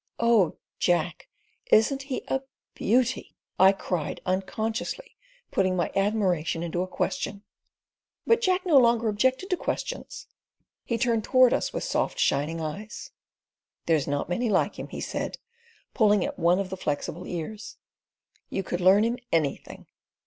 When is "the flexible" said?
16.71-17.27